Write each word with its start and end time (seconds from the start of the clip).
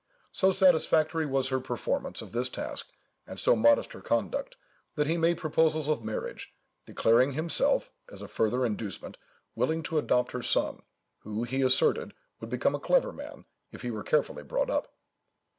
So 0.31 0.51
satisfactory 0.51 1.27
was 1.27 1.49
her 1.49 1.59
performance 1.59 2.23
of 2.23 2.31
this 2.31 2.49
task, 2.49 2.89
and 3.27 3.39
so 3.39 3.55
modest 3.55 3.93
her 3.93 4.01
conduct, 4.01 4.57
that 4.95 5.05
he 5.05 5.15
made 5.15 5.37
proposals 5.37 5.87
of 5.87 6.03
marriage, 6.03 6.55
declaring 6.87 7.33
himself, 7.33 7.91
as 8.11 8.23
a 8.23 8.27
further 8.27 8.65
inducement, 8.65 9.17
willing 9.53 9.83
to 9.83 9.99
adopt 9.99 10.31
her 10.31 10.41
son, 10.41 10.81
who, 11.19 11.43
he 11.43 11.61
asserted, 11.61 12.15
would 12.39 12.49
become 12.49 12.73
a 12.73 12.79
clever 12.79 13.11
man, 13.13 13.45
if 13.71 13.83
he 13.83 13.91
were 13.91 14.01
carefully 14.01 14.41
brought 14.41 14.71
up." 14.71 14.91